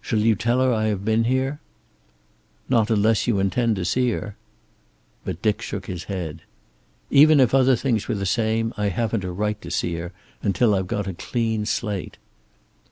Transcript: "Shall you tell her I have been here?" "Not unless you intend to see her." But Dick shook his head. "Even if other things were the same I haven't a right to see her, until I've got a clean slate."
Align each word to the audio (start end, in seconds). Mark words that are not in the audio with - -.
"Shall 0.00 0.20
you 0.20 0.36
tell 0.36 0.60
her 0.60 0.72
I 0.72 0.84
have 0.84 1.04
been 1.04 1.24
here?" 1.24 1.58
"Not 2.68 2.92
unless 2.92 3.26
you 3.26 3.40
intend 3.40 3.74
to 3.74 3.84
see 3.84 4.12
her." 4.12 4.36
But 5.24 5.42
Dick 5.42 5.60
shook 5.60 5.86
his 5.86 6.04
head. 6.04 6.42
"Even 7.10 7.40
if 7.40 7.52
other 7.52 7.74
things 7.74 8.06
were 8.06 8.14
the 8.14 8.24
same 8.24 8.72
I 8.76 8.90
haven't 8.90 9.24
a 9.24 9.32
right 9.32 9.60
to 9.62 9.72
see 9.72 9.96
her, 9.96 10.12
until 10.44 10.76
I've 10.76 10.86
got 10.86 11.08
a 11.08 11.14
clean 11.14 11.66
slate." 11.66 12.18